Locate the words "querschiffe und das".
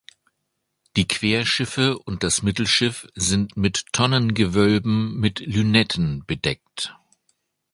1.07-2.41